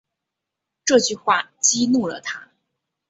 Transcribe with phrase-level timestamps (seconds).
[0.83, 2.49] 这句话激怒了他